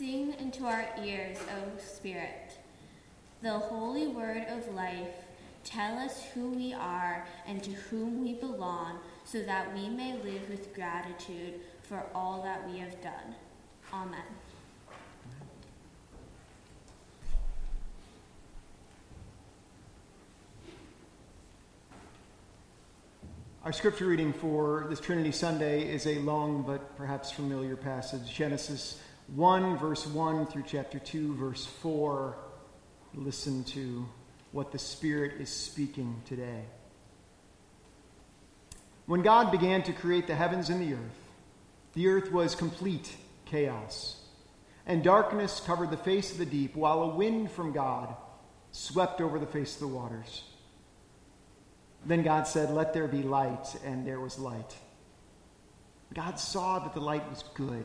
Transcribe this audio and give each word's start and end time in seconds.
Sing 0.00 0.34
into 0.38 0.64
our 0.64 0.86
ears, 1.04 1.36
O 1.50 1.78
Spirit, 1.78 2.56
the 3.42 3.58
holy 3.58 4.06
word 4.06 4.46
of 4.48 4.74
life. 4.74 5.26
Tell 5.62 5.98
us 5.98 6.24
who 6.32 6.52
we 6.52 6.72
are 6.72 7.26
and 7.46 7.62
to 7.62 7.72
whom 7.72 8.22
we 8.24 8.32
belong, 8.32 9.00
so 9.24 9.42
that 9.42 9.74
we 9.74 9.90
may 9.90 10.16
live 10.16 10.48
with 10.48 10.74
gratitude 10.74 11.60
for 11.82 12.02
all 12.14 12.42
that 12.44 12.66
we 12.66 12.78
have 12.78 12.98
done. 13.02 13.34
Amen. 13.92 14.22
Our 23.62 23.72
scripture 23.72 24.06
reading 24.06 24.32
for 24.32 24.86
this 24.88 24.98
Trinity 24.98 25.32
Sunday 25.32 25.82
is 25.92 26.06
a 26.06 26.20
long 26.20 26.62
but 26.62 26.96
perhaps 26.96 27.30
familiar 27.30 27.76
passage 27.76 28.34
Genesis 28.34 28.98
1, 29.34 29.76
verse 29.78 30.06
1 30.06 30.46
through 30.46 30.64
chapter 30.66 30.98
2, 30.98 31.36
verse 31.36 31.64
4. 31.64 32.36
Listen 33.14 33.62
to 33.64 34.08
what 34.50 34.72
the 34.72 34.78
Spirit 34.78 35.40
is 35.40 35.48
speaking 35.48 36.20
today. 36.24 36.64
When 39.06 39.22
God 39.22 39.52
began 39.52 39.82
to 39.84 39.92
create 39.92 40.26
the 40.26 40.34
heavens 40.34 40.68
and 40.68 40.80
the 40.80 40.94
earth, 40.94 41.28
the 41.94 42.08
earth 42.08 42.32
was 42.32 42.56
complete 42.56 43.16
chaos, 43.44 44.20
and 44.84 45.04
darkness 45.04 45.62
covered 45.64 45.90
the 45.90 45.96
face 45.96 46.32
of 46.32 46.38
the 46.38 46.46
deep, 46.46 46.74
while 46.74 47.02
a 47.02 47.14
wind 47.14 47.52
from 47.52 47.72
God 47.72 48.14
swept 48.72 49.20
over 49.20 49.38
the 49.38 49.46
face 49.46 49.74
of 49.74 49.80
the 49.80 49.88
waters. 49.88 50.42
Then 52.04 52.22
God 52.22 52.48
said, 52.48 52.70
Let 52.70 52.94
there 52.94 53.08
be 53.08 53.22
light, 53.22 53.76
and 53.84 54.04
there 54.04 54.20
was 54.20 54.38
light. 54.38 54.76
God 56.14 56.40
saw 56.40 56.80
that 56.80 56.94
the 56.94 57.00
light 57.00 57.28
was 57.30 57.44
good. 57.54 57.84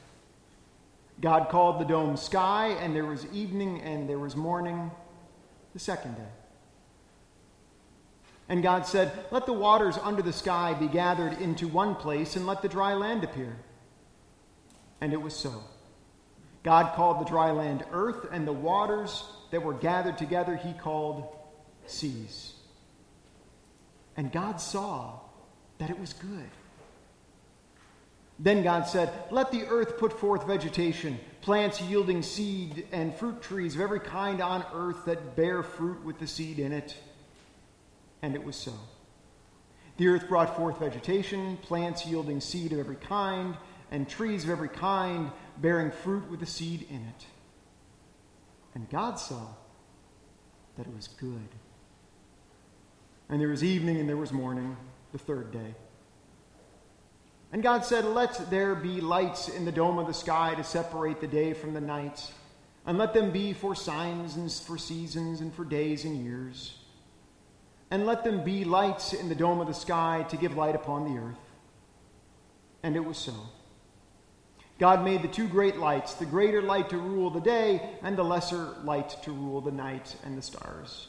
God 1.21 1.49
called 1.49 1.79
the 1.79 1.85
dome 1.85 2.17
sky, 2.17 2.75
and 2.81 2.95
there 2.95 3.05
was 3.05 3.25
evening 3.27 3.81
and 3.81 4.09
there 4.09 4.17
was 4.19 4.35
morning 4.35 4.89
the 5.73 5.79
second 5.79 6.15
day. 6.15 6.31
And 8.49 8.63
God 8.63 8.85
said, 8.85 9.11
Let 9.29 9.45
the 9.45 9.53
waters 9.53 9.97
under 10.01 10.21
the 10.21 10.33
sky 10.33 10.73
be 10.73 10.87
gathered 10.87 11.39
into 11.39 11.67
one 11.67 11.95
place, 11.95 12.35
and 12.35 12.47
let 12.47 12.61
the 12.61 12.67
dry 12.67 12.95
land 12.95 13.23
appear. 13.23 13.55
And 14.99 15.13
it 15.13 15.21
was 15.21 15.35
so. 15.35 15.63
God 16.63 16.95
called 16.95 17.21
the 17.21 17.25
dry 17.25 17.51
land 17.51 17.85
earth, 17.91 18.27
and 18.31 18.47
the 18.47 18.53
waters 18.53 19.23
that 19.51 19.63
were 19.63 19.73
gathered 19.73 20.17
together 20.17 20.55
he 20.55 20.73
called 20.73 21.35
seas. 21.85 22.53
And 24.17 24.31
God 24.31 24.59
saw 24.59 25.19
that 25.77 25.89
it 25.89 25.99
was 25.99 26.13
good. 26.13 26.49
Then 28.41 28.63
God 28.63 28.87
said, 28.87 29.13
Let 29.29 29.51
the 29.51 29.65
earth 29.67 29.99
put 29.99 30.19
forth 30.19 30.47
vegetation, 30.47 31.19
plants 31.41 31.79
yielding 31.79 32.23
seed, 32.23 32.87
and 32.91 33.13
fruit 33.13 33.43
trees 33.43 33.75
of 33.75 33.81
every 33.81 33.99
kind 33.99 34.41
on 34.41 34.65
earth 34.73 35.05
that 35.05 35.35
bear 35.35 35.61
fruit 35.61 36.03
with 36.03 36.17
the 36.17 36.25
seed 36.25 36.57
in 36.57 36.71
it. 36.71 36.97
And 38.23 38.33
it 38.33 38.43
was 38.43 38.55
so. 38.55 38.73
The 39.97 40.07
earth 40.07 40.27
brought 40.27 40.57
forth 40.57 40.79
vegetation, 40.79 41.57
plants 41.57 42.07
yielding 42.07 42.41
seed 42.41 42.73
of 42.73 42.79
every 42.79 42.95
kind, 42.95 43.55
and 43.91 44.09
trees 44.09 44.43
of 44.43 44.49
every 44.49 44.69
kind 44.69 45.31
bearing 45.59 45.91
fruit 45.91 46.27
with 46.31 46.39
the 46.39 46.47
seed 46.47 46.87
in 46.89 46.95
it. 46.95 47.25
And 48.73 48.89
God 48.89 49.19
saw 49.19 49.49
that 50.77 50.87
it 50.87 50.95
was 50.95 51.07
good. 51.07 51.49
And 53.29 53.39
there 53.39 53.49
was 53.49 53.63
evening 53.63 53.97
and 53.97 54.09
there 54.09 54.17
was 54.17 54.33
morning, 54.33 54.77
the 55.11 55.19
third 55.19 55.51
day. 55.51 55.75
And 57.51 57.61
God 57.61 57.83
said, 57.83 58.05
Let 58.05 58.49
there 58.49 58.75
be 58.75 59.01
lights 59.01 59.49
in 59.49 59.65
the 59.65 59.71
dome 59.71 59.97
of 59.97 60.07
the 60.07 60.13
sky 60.13 60.55
to 60.55 60.63
separate 60.63 61.19
the 61.19 61.27
day 61.27 61.53
from 61.53 61.73
the 61.73 61.81
night, 61.81 62.31
and 62.85 62.97
let 62.97 63.13
them 63.13 63.31
be 63.31 63.53
for 63.53 63.75
signs 63.75 64.35
and 64.35 64.51
for 64.51 64.77
seasons 64.77 65.41
and 65.41 65.53
for 65.53 65.65
days 65.65 66.05
and 66.05 66.23
years. 66.23 66.77
And 67.89 68.05
let 68.05 68.23
them 68.23 68.43
be 68.45 68.63
lights 68.63 69.11
in 69.11 69.27
the 69.27 69.35
dome 69.35 69.59
of 69.59 69.67
the 69.67 69.73
sky 69.73 70.25
to 70.29 70.37
give 70.37 70.55
light 70.55 70.75
upon 70.75 71.03
the 71.03 71.19
earth. 71.19 71.39
And 72.83 72.95
it 72.95 73.03
was 73.03 73.17
so. 73.17 73.33
God 74.79 75.03
made 75.03 75.21
the 75.21 75.27
two 75.27 75.47
great 75.47 75.77
lights, 75.77 76.15
the 76.15 76.25
greater 76.25 76.61
light 76.61 76.89
to 76.89 76.97
rule 76.97 77.29
the 77.29 77.39
day, 77.39 77.97
and 78.01 78.17
the 78.17 78.23
lesser 78.23 78.75
light 78.83 79.09
to 79.23 79.31
rule 79.31 79.61
the 79.61 79.71
night 79.71 80.15
and 80.23 80.35
the 80.35 80.41
stars. 80.41 81.07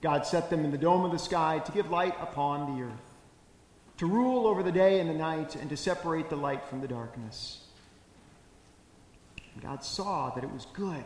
God 0.00 0.26
set 0.26 0.50
them 0.50 0.64
in 0.64 0.72
the 0.72 0.78
dome 0.78 1.04
of 1.04 1.12
the 1.12 1.18
sky 1.18 1.60
to 1.60 1.70
give 1.70 1.90
light 1.90 2.16
upon 2.20 2.74
the 2.74 2.82
earth, 2.82 3.11
to 4.02 4.08
rule 4.08 4.48
over 4.48 4.64
the 4.64 4.72
day 4.72 4.98
and 4.98 5.08
the 5.08 5.14
night, 5.14 5.54
and 5.54 5.70
to 5.70 5.76
separate 5.76 6.28
the 6.28 6.34
light 6.34 6.66
from 6.66 6.80
the 6.80 6.88
darkness. 6.88 7.60
And 9.54 9.62
God 9.62 9.84
saw 9.84 10.30
that 10.30 10.42
it 10.42 10.52
was 10.52 10.66
good. 10.72 11.04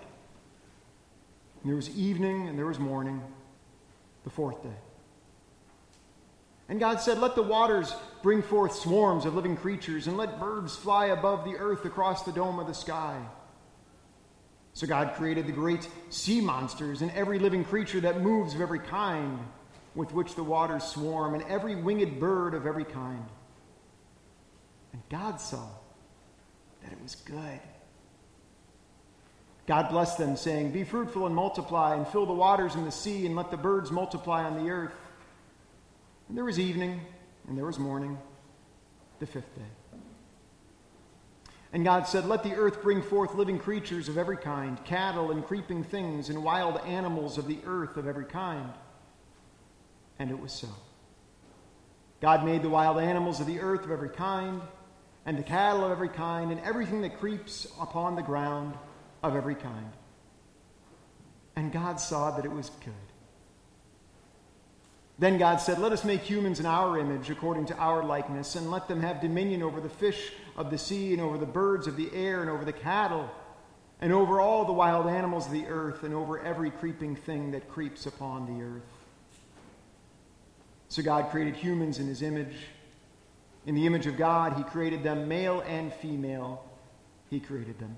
And 1.61 1.67
there 1.67 1.77
was 1.77 1.91
evening 1.91 2.49
and 2.49 2.59
there 2.59 2.65
was 2.65 2.79
morning, 2.79 3.23
the 4.25 4.31
fourth 4.31 4.63
day. 4.63 4.79
And 6.71 6.81
God 6.81 7.03
said, 7.03 7.19
Let 7.19 7.35
the 7.35 7.43
waters 7.43 7.95
bring 8.23 8.41
forth 8.41 8.75
swarms 8.75 9.27
of 9.27 9.35
living 9.35 9.59
creatures, 9.59 10.07
and 10.07 10.17
let 10.17 10.41
birds 10.41 10.75
fly 10.75 11.09
above 11.09 11.45
the 11.45 11.59
earth 11.59 11.85
across 11.85 12.23
the 12.23 12.33
dome 12.33 12.59
of 12.59 12.67
the 12.67 12.73
sky. 12.73 13.21
So 14.73 14.87
God 14.87 15.13
created 15.17 15.47
the 15.47 15.53
great 15.53 15.87
sea 16.09 16.41
monsters 16.41 17.03
and 17.03 17.11
every 17.11 17.41
living 17.41 17.63
creature 17.63 18.01
that 18.01 18.23
moves 18.23 18.55
of 18.55 18.63
every 18.63 18.81
kind, 18.81 19.39
with 19.97 20.13
which 20.13 20.35
the 20.35 20.45
waters 20.45 20.85
swarm, 20.85 21.35
and 21.35 21.43
every 21.45 21.75
winged 21.75 22.21
bird 22.21 22.55
of 22.55 22.67
every 22.67 22.85
kind. 22.85 23.25
And 24.93 25.03
God 25.09 25.41
saw 25.41 25.67
that 26.83 26.93
it 26.93 27.03
was 27.03 27.17
good. 27.17 27.61
God 29.67 29.89
blessed 29.89 30.19
them, 30.19 30.37
saying, 30.37 30.71
Be 30.71 30.85
fruitful 30.85 31.27
and 31.27 31.35
multiply, 31.35 31.97
and 31.97 32.07
fill 32.07 32.27
the 32.27 32.33
waters 32.33 32.77
in 32.77 32.85
the 32.85 32.93
sea, 32.93 33.27
and 33.27 33.35
let 33.35 33.51
the 33.51 33.57
birds 33.57 33.91
multiply 33.91 34.45
on 34.45 34.63
the 34.63 34.71
earth. 34.71 34.95
And 36.29 36.37
there 36.37 36.45
was 36.45 36.61
evening, 36.61 37.01
and 37.49 37.59
there 37.59 37.65
was 37.65 37.79
morning, 37.79 38.19
the 39.19 39.27
fifth 39.27 39.53
day. 39.57 39.99
And 41.73 41.85
God 41.85 42.07
said, 42.07 42.27
Let 42.27 42.43
the 42.43 42.55
earth 42.55 42.83
bring 42.83 43.03
forth 43.03 43.35
living 43.35 43.59
creatures 43.59 44.09
of 44.09 44.19
every 44.19 44.37
kind, 44.37 44.83
cattle 44.85 45.31
and 45.31 45.45
creeping 45.45 45.83
things, 45.83 46.29
and 46.29 46.45
wild 46.45 46.79
animals 46.87 47.39
of 47.39 47.49
the 47.49 47.59
earth 47.67 47.97
of 47.97 48.07
every 48.07 48.25
kind. 48.25 48.73
And 50.19 50.31
it 50.31 50.41
was 50.41 50.53
so. 50.53 50.69
God 52.21 52.45
made 52.45 52.63
the 52.63 52.69
wild 52.69 52.99
animals 52.99 53.41
of 53.41 53.47
the 53.47 53.61
earth 53.61 53.85
of 53.85 53.91
every 53.91 54.09
kind, 54.09 54.63
and 55.27 55.39
the 55.39 55.43
cattle 55.43 55.85
of 55.85 55.91
every 55.91 56.09
kind, 56.09 56.51
and 56.51 56.61
everything 56.61 57.03
that 57.03 57.19
creeps 57.19 57.67
upon 57.81 58.17
the 58.17 58.23
ground 58.23 58.75
of 59.23 59.37
every 59.37 59.55
kind. 59.55 59.93
And 61.57 61.73
God 61.73 62.01
saw 62.01 62.31
that 62.33 62.45
it 62.45 62.53
was 62.53 62.71
good. 62.85 62.95
Then 65.19 65.39
God 65.39 65.57
said, 65.57 65.79
Let 65.79 65.93
us 65.93 66.05
make 66.05 66.23
humans 66.23 66.61
in 66.61 66.67
our 66.67 66.99
image, 66.99 67.31
according 67.31 67.67
to 67.67 67.77
our 67.77 68.05
likeness, 68.05 68.55
and 68.55 68.71
let 68.71 68.89
them 68.89 69.01
have 69.01 69.21
dominion 69.21 69.63
over 69.63 69.81
the 69.81 69.89
fish 69.89 70.33
of 70.57 70.71
the 70.71 70.79
sea, 70.79 71.13
and 71.13 71.23
over 71.23 71.39
the 71.39 71.47
birds 71.47 71.87
of 71.87 71.97
the 71.97 72.13
air, 72.15 72.43
and 72.43 72.51
over 72.51 72.65
the 72.65 72.73
cattle, 72.73 73.31
and 74.01 74.13
over 74.13 74.41
all 74.41 74.65
the 74.65 74.73
wild 74.73 75.07
animals 75.07 75.47
of 75.47 75.53
the 75.53 75.67
earth, 75.67 76.03
and 76.03 76.15
over 76.15 76.39
every 76.41 76.71
creeping 76.71 77.17
thing 77.17 77.51
that 77.53 77.69
creeps 77.69 78.05
upon 78.05 78.47
the 78.47 78.65
earth. 78.65 78.96
So 80.89 81.03
God 81.03 81.31
created 81.31 81.57
humans 81.57 81.99
in 81.99 82.07
his 82.07 82.23
image. 82.23 82.57
In 83.67 83.75
the 83.75 83.87
image 83.87 84.07
of 84.07 84.17
God, 84.17 84.55
he 84.55 84.63
created 84.63 85.03
them, 85.03 85.27
male 85.27 85.63
and 85.67 85.93
female, 85.93 86.65
he 87.29 87.41
created 87.41 87.79
them. 87.79 87.97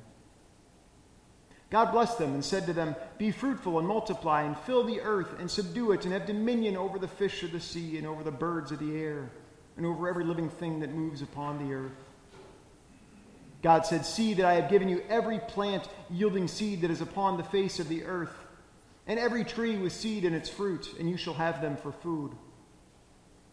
God 1.71 1.93
blessed 1.93 2.19
them 2.19 2.33
and 2.33 2.43
said 2.43 2.65
to 2.67 2.73
them, 2.73 2.97
Be 3.19 3.31
fruitful 3.31 3.79
and 3.79 3.87
multiply, 3.87 4.43
and 4.43 4.57
fill 4.57 4.85
the 4.85 5.03
earth, 5.03 5.39
and 5.39 5.51
subdue 5.51 5.93
it, 5.93 6.05
and 6.05 6.15
have 6.15 6.25
dominion 6.25 6.77
over 6.79 6.99
the 6.99 7.09
fish 7.09 7.43
of 7.43 7.53
the 7.53 7.61
sea, 7.61 7.99
and 7.99 8.07
over 8.07 8.23
the 8.23 8.31
birds 8.31 8.73
of 8.73 8.79
the 8.79 8.97
air, 8.97 9.31
and 9.77 9.85
over 9.85 10.09
every 10.09 10.25
living 10.25 10.49
thing 10.49 10.81
that 10.81 10.95
moves 10.95 11.21
upon 11.21 11.59
the 11.59 11.75
earth. 11.75 11.93
God 13.63 13.85
said, 13.85 14.07
See 14.07 14.33
that 14.35 14.47
I 14.47 14.55
have 14.55 14.71
given 14.71 14.89
you 14.89 15.03
every 15.11 15.41
plant 15.41 15.87
yielding 16.09 16.49
seed 16.49 16.81
that 16.81 16.91
is 16.91 17.03
upon 17.03 17.37
the 17.37 17.45
face 17.45 17.79
of 17.79 17.91
the 17.91 18.05
earth, 18.05 18.33
and 19.07 19.19
every 19.19 19.45
tree 19.45 19.77
with 19.77 19.93
seed 19.93 20.25
in 20.25 20.33
its 20.33 20.49
fruit, 20.49 20.95
and 20.99 21.11
you 21.11 21.19
shall 21.19 21.35
have 21.35 21.61
them 21.61 21.77
for 21.77 21.93
food. 21.93 22.33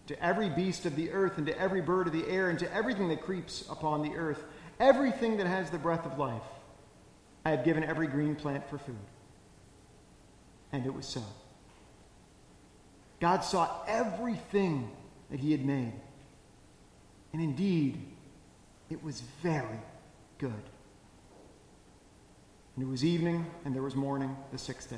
To 0.08 0.24
every 0.24 0.50
beast 0.50 0.86
of 0.86 0.96
the 0.96 1.12
earth, 1.12 1.38
and 1.38 1.48
to 1.48 1.60
every 1.60 1.82
bird 1.82 2.08
of 2.08 2.14
the 2.14 2.28
air, 2.28 2.50
and 2.50 2.60
to 2.60 2.74
everything 2.74 3.10
that 3.10 3.22
creeps 3.22 3.68
upon 3.70 4.04
the 4.04 4.16
earth, 4.16 4.44
everything 4.80 5.38
that 5.38 5.48
has 5.48 5.70
the 5.70 5.80
breath 5.80 6.06
of 6.06 6.20
life 6.20 6.44
I 7.46 7.52
have 7.52 7.64
given 7.64 7.84
every 7.84 8.08
green 8.08 8.36
plant 8.36 8.68
for 8.70 8.78
food. 8.78 8.98
And 10.72 10.86
it 10.86 10.94
was 10.94 11.06
so. 11.06 11.22
God 13.20 13.44
saw 13.44 13.84
everything 13.88 14.92
that 15.30 15.40
he 15.40 15.52
had 15.52 15.64
made. 15.64 15.94
And 17.34 17.42
indeed, 17.42 17.98
it 18.90 19.04
was 19.04 19.22
very 19.42 19.80
good. 20.38 20.52
And 22.76 22.84
it 22.84 22.88
was 22.88 23.06
evening, 23.06 23.46
and 23.64 23.74
there 23.74 23.84
was 23.84 23.96
morning 23.96 24.36
the 24.52 24.58
sixth 24.58 24.90
day. 24.90 24.98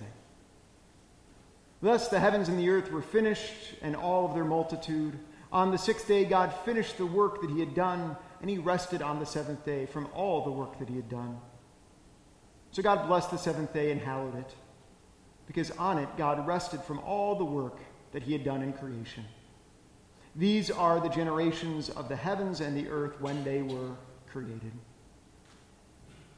Thus 1.81 2.07
the 2.07 2.19
heavens 2.19 2.49
and 2.49 2.57
the 2.57 2.69
earth 2.69 2.91
were 2.91 3.01
finished, 3.01 3.75
and 3.81 3.95
all 3.95 4.25
of 4.25 4.33
their 4.33 4.45
multitude. 4.45 5.17
On 5.51 5.71
the 5.71 5.77
sixth 5.77 6.07
day, 6.07 6.25
God 6.25 6.53
finished 6.65 6.97
the 6.97 7.05
work 7.05 7.41
that 7.41 7.49
he 7.49 7.59
had 7.59 7.75
done, 7.75 8.15
and 8.41 8.49
he 8.49 8.57
rested 8.57 9.01
on 9.01 9.19
the 9.19 9.25
seventh 9.25 9.63
day 9.65 9.85
from 9.85 10.07
all 10.13 10.43
the 10.43 10.51
work 10.51 10.79
that 10.79 10.89
he 10.89 10.95
had 10.95 11.09
done. 11.09 11.39
So 12.71 12.81
God 12.81 13.07
blessed 13.07 13.31
the 13.31 13.37
seventh 13.37 13.73
day 13.73 13.91
and 13.91 14.01
hallowed 14.01 14.37
it, 14.37 14.55
because 15.45 15.71
on 15.71 15.97
it 15.97 16.09
God 16.17 16.45
rested 16.45 16.81
from 16.81 16.99
all 16.99 17.35
the 17.35 17.45
work 17.45 17.79
that 18.11 18.23
he 18.23 18.33
had 18.33 18.43
done 18.43 18.61
in 18.61 18.73
creation. 18.73 19.23
These 20.35 20.69
are 20.69 20.99
the 20.99 21.09
generations 21.09 21.89
of 21.89 22.09
the 22.09 22.15
heavens 22.15 22.59
and 22.59 22.75
the 22.75 22.89
earth 22.89 23.19
when 23.21 23.43
they 23.43 23.61
were 23.61 23.95
created. 24.27 24.71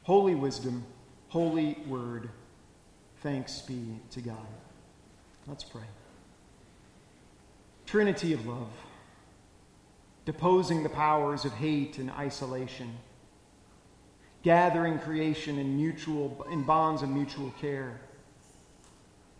Holy 0.04 0.34
wisdom, 0.34 0.84
holy 1.28 1.78
word, 1.86 2.30
thanks 3.18 3.60
be 3.60 3.98
to 4.10 4.20
God. 4.20 4.46
Let's 5.46 5.64
pray. 5.64 5.82
Trinity 7.86 8.32
of 8.32 8.46
love, 8.46 8.70
deposing 10.24 10.82
the 10.82 10.88
powers 10.88 11.44
of 11.44 11.52
hate 11.52 11.98
and 11.98 12.10
isolation, 12.10 12.96
gathering 14.42 14.98
creation 14.98 15.58
in 15.58 15.76
mutual 15.76 16.46
in 16.50 16.62
bonds 16.62 17.02
of 17.02 17.08
mutual 17.08 17.52
care. 17.60 18.00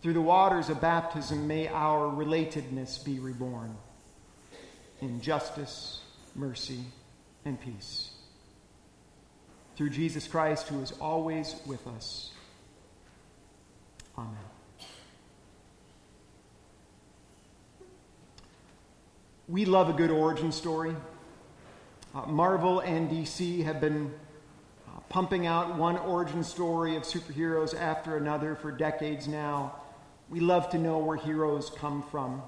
Through 0.03 0.15
the 0.15 0.21
waters 0.21 0.69
of 0.69 0.81
baptism, 0.81 1.47
may 1.47 1.69
our 1.69 2.11
relatedness 2.11 3.05
be 3.05 3.19
reborn 3.19 3.77
in 5.01 5.21
justice, 5.21 6.01
mercy, 6.35 6.85
and 7.45 7.61
peace. 7.61 8.11
Through 9.77 9.91
Jesus 9.91 10.27
Christ, 10.27 10.69
who 10.69 10.81
is 10.81 10.93
always 11.01 11.55
with 11.67 11.87
us. 11.87 12.33
Amen. 14.19 14.37
We 19.51 19.65
love 19.65 19.89
a 19.89 19.93
good 19.93 20.13
origin 20.13 20.53
story. 20.53 20.95
Uh, 22.15 22.25
Marvel 22.27 22.79
and 22.79 23.11
DC 23.11 23.65
have 23.65 23.81
been 23.81 24.15
uh, 24.87 25.01
pumping 25.09 25.45
out 25.45 25.75
one 25.75 25.97
origin 25.97 26.45
story 26.45 26.95
of 26.95 27.03
superheroes 27.03 27.77
after 27.77 28.17
another 28.17 28.55
for 28.55 28.71
decades 28.71 29.27
now. 29.27 29.75
We 30.29 30.39
love 30.39 30.71
to 30.71 30.79
know 30.79 30.99
where 30.99 31.17
heroes 31.17 31.73
come 31.79 32.05
from. 32.13 32.43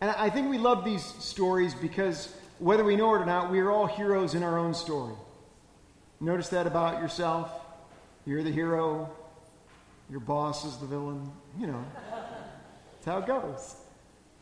And 0.00 0.10
I 0.10 0.30
think 0.30 0.48
we 0.48 0.56
love 0.56 0.86
these 0.86 1.04
stories 1.04 1.74
because 1.74 2.34
whether 2.58 2.82
we 2.82 2.96
know 2.96 3.14
it 3.14 3.18
or 3.18 3.26
not, 3.26 3.50
we 3.50 3.60
are 3.60 3.70
all 3.70 3.86
heroes 3.86 4.32
in 4.34 4.42
our 4.42 4.58
own 4.58 4.72
story. 4.72 5.14
Notice 6.18 6.48
that 6.48 6.66
about 6.66 7.02
yourself. 7.02 7.50
You're 8.24 8.42
the 8.42 8.50
hero, 8.50 9.10
your 10.08 10.20
boss 10.20 10.64
is 10.64 10.78
the 10.78 10.86
villain. 10.86 11.30
You 11.60 11.66
know, 11.66 11.84
that's 12.10 13.04
how 13.04 13.18
it 13.18 13.26
goes. 13.26 13.81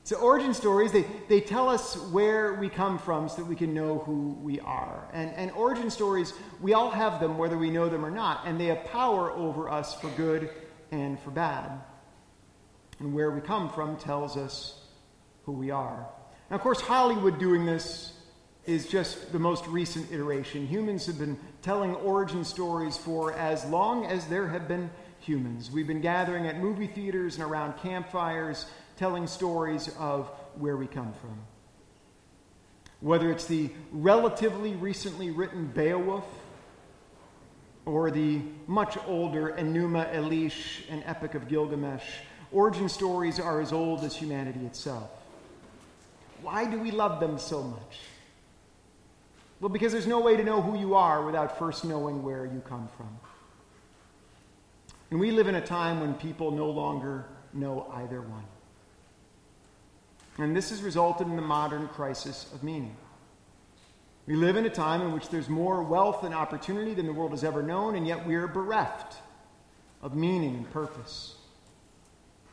So, 0.03 0.17
origin 0.17 0.55
stories, 0.55 0.93
they, 0.93 1.05
they 1.29 1.41
tell 1.41 1.69
us 1.69 1.97
where 2.09 2.55
we 2.55 2.69
come 2.69 2.99
from 2.99 3.29
so 3.29 3.37
that 3.37 3.47
we 3.47 3.55
can 3.55 3.75
know 3.75 3.99
who 3.99 4.39
we 4.41 4.59
are. 4.61 5.09
And, 5.13 5.31
and 5.35 5.51
origin 5.53 5.91
stories, 5.91 6.33
we 6.61 6.73
all 6.73 6.91
have 6.91 7.21
them 7.21 7.37
whether 7.37 7.59
we 7.59 7.71
know 7.71 7.89
them 7.89 8.05
or 8.05 8.11
not, 8.11 8.43
and 8.47 8.59
they 8.59 8.67
have 8.67 8.85
power 8.85 9.31
over 9.31 9.69
us 9.69 9.95
for 9.95 10.09
good 10.11 10.51
and 10.91 11.21
for 11.21 11.31
bad. 11.31 11.71
And 12.99 13.15
where 13.15 13.31
we 13.31 13.41
come 13.41 13.69
from 13.69 13.97
tells 13.97 14.37
us 14.37 14.81
who 15.45 15.53
we 15.53 15.71
are. 15.71 16.07
Now, 16.51 16.57
of 16.57 16.63
course, 16.63 16.81
Hollywood 16.81 17.39
doing 17.39 17.65
this 17.65 18.15
is 18.67 18.87
just 18.89 19.33
the 19.33 19.39
most 19.39 19.67
recent 19.67 20.11
iteration. 20.13 20.67
Humans 20.67 21.07
have 21.07 21.19
been 21.19 21.39
telling 21.63 21.95
origin 21.97 22.45
stories 22.45 22.97
for 22.97 23.33
as 23.35 23.65
long 23.67 24.07
as 24.07 24.27
there 24.27 24.49
have 24.49 24.69
been 24.69 24.91
humans. 25.21 25.71
We've 25.71 25.87
been 25.87 26.01
gathering 26.01 26.47
at 26.47 26.59
movie 26.59 26.87
theaters 26.87 27.37
and 27.37 27.45
around 27.45 27.79
campfires 27.79 28.67
telling 29.01 29.27
stories 29.27 29.89
of 29.99 30.29
where 30.57 30.77
we 30.77 30.87
come 30.87 31.11
from. 31.15 31.39
Whether 33.01 33.33
it's 33.33 33.47
the 33.47 33.71
relatively 33.93 34.75
recently 34.75 35.31
written 35.31 35.69
Beowulf 35.69 36.27
or 37.87 38.11
the 38.11 38.43
much 38.67 38.99
older 39.07 39.55
Enuma 39.59 40.15
Elish, 40.15 40.83
and 40.91 41.03
epic 41.07 41.35
of 41.35 41.49
Gilgamesh, 41.49 42.05
origin 42.53 42.91
stories 42.91 43.41
are 43.41 43.63
as 43.63 43.73
old 43.73 44.05
as 44.05 44.15
humanity 44.15 44.67
itself. 44.67 45.09
Why 46.43 46.67
do 46.67 46.79
we 46.79 46.91
love 46.91 47.21
them 47.21 47.39
so 47.39 47.63
much? 47.63 48.01
Well, 49.61 49.71
because 49.71 49.93
there's 49.93 50.07
no 50.07 50.21
way 50.21 50.37
to 50.37 50.45
know 50.45 50.61
who 50.61 50.79
you 50.79 50.95
are 50.95 51.25
without 51.25 51.59
first 51.59 51.87
knowing 51.87 52.23
where 52.23 52.45
you 52.45 52.63
come 52.69 52.87
from. 52.99 53.19
And 55.11 55.19
we 55.19 55.31
live 55.31 55.49
in 55.49 55.55
a 55.55 55.67
time 55.67 56.01
when 56.01 56.13
people 56.13 56.51
no 56.51 56.69
longer 56.69 57.25
know 57.55 57.91
either 57.95 58.21
one. 58.21 58.45
And 60.43 60.57
this 60.57 60.71
has 60.71 60.83
resulted 60.83 61.27
in 61.27 61.37
the 61.37 61.43
modern 61.43 61.89
crisis 61.89 62.47
of 62.55 62.63
meaning. 62.63 62.97
We 64.27 64.37
live 64.37 64.57
in 64.57 64.65
a 64.65 64.71
time 64.71 65.03
in 65.03 65.13
which 65.13 65.29
there's 65.29 65.49
more 65.49 65.83
wealth 65.83 66.25
and 66.25 66.35
opportunity 66.35 66.95
than 66.95 67.07
the 67.07 67.13
world 67.13 67.33
has 67.33 67.45
ever 67.45 67.63
known, 67.63 67.95
and 67.95 68.07
yet 68.07 68.27
we 68.27 68.37
are 68.37 68.47
bereft 68.47 69.17
of 70.03 70.15
meaning 70.15 70.55
and 70.55 70.71
purpose. 70.71 71.35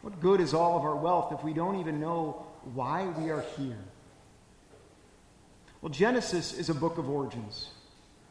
What 0.01 0.19
good 0.19 0.41
is 0.41 0.53
all 0.53 0.77
of 0.77 0.83
our 0.83 0.95
wealth 0.95 1.33
if 1.33 1.43
we 1.43 1.53
don't 1.53 1.79
even 1.79 1.99
know 1.99 2.45
why 2.73 3.07
we 3.07 3.29
are 3.29 3.45
here? 3.57 3.79
Well, 5.81 5.91
Genesis 5.91 6.53
is 6.53 6.69
a 6.69 6.73
book 6.73 6.97
of 6.97 7.09
origins, 7.09 7.69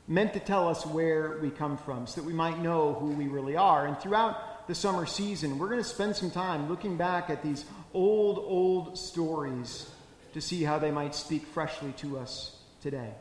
meant 0.09 0.35
to 0.35 0.41
tell 0.41 0.69
us 0.69 0.85
where 0.85 1.39
we 1.41 1.51
come 1.51 1.77
from 1.77 2.07
so 2.07 2.21
that 2.21 2.27
we 2.27 2.33
might 2.33 2.59
know 2.59 2.95
who 2.95 3.07
we 3.07 3.29
really 3.29 3.57
are. 3.57 3.87
And 3.87 3.99
throughout 3.99 4.56
the 4.67 4.75
summer 4.75 5.07
season, 5.07 5.59
we're 5.59 5.69
going 5.69 5.83
to 5.83 5.89
spend 5.89 6.17
some 6.17 6.31
time 6.31 6.69
looking 6.69 6.97
back 6.97 7.31
at 7.31 7.43
these 7.43 7.65
old, 7.95 8.39
old 8.39 8.99
stories 8.99 9.91
to 10.33 10.41
see 10.41 10.63
how 10.63 10.79
they 10.79 10.91
might 10.91 11.15
speak 11.15 11.47
freshly 11.47 11.93
to 11.93 12.19
us 12.19 12.57
today. 12.83 13.13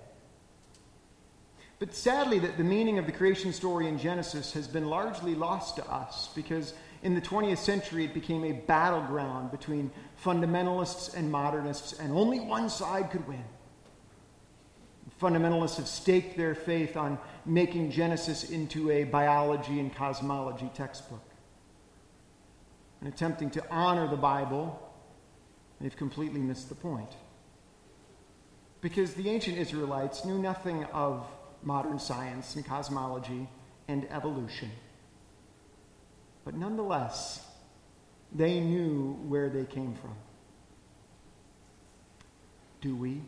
But 1.78 1.94
sadly, 1.94 2.40
that 2.40 2.58
the 2.58 2.64
meaning 2.64 2.98
of 2.98 3.06
the 3.06 3.12
creation 3.12 3.54
story 3.54 3.88
in 3.88 4.00
Genesis 4.00 4.54
has 4.54 4.68
been 4.68 4.88
largely 4.88 5.36
lost 5.36 5.76
to 5.76 5.92
us 5.92 6.30
because 6.34 6.74
in 7.04 7.14
the 7.14 7.22
20th 7.22 7.60
century 7.60 8.06
it 8.06 8.14
became 8.14 8.44
a 8.44 8.54
battleground 8.54 9.52
between 9.52 9.92
fundamentalists 10.24 11.16
and 11.16 11.32
modernists, 11.32 11.94
and 12.00 12.12
only 12.14 12.40
one 12.40 12.70
side 12.70 13.12
could 13.12 13.28
win. 13.28 13.44
Fundamentalists 15.22 15.78
have 15.78 15.88
staked 15.88 16.38
their 16.38 16.56
faith 16.56 16.98
on 16.98 17.20
making 17.46 17.92
Genesis 17.92 18.50
into 18.50 18.90
a 18.90 19.04
biology 19.04 19.80
and 19.80 19.94
cosmology 19.94 20.70
textbook 20.74 21.22
and 23.06 23.14
attempting 23.14 23.52
to 23.52 23.64
honor 23.70 24.08
the 24.08 24.18
Bible, 24.18 24.82
they've 25.80 25.96
completely 25.96 26.40
missed 26.40 26.70
the 26.70 26.76
point. 26.76 27.12
Because 28.82 29.14
the 29.14 29.30
ancient 29.30 29.60
Israelites 29.60 30.26
knew 30.26 30.40
nothing 30.40 30.86
of 30.86 31.28
modern 31.62 32.00
science 32.00 32.56
and 32.56 32.66
cosmology 32.66 33.48
and 33.88 34.08
evolution. 34.10 34.72
But 36.46 36.56
nonetheless, 36.56 37.46
they 38.34 38.60
knew 38.60 39.20
where 39.28 39.50
they 39.50 39.66
came 39.66 39.94
from. 39.94 40.16
Do 42.82 42.96
we? 42.96 43.22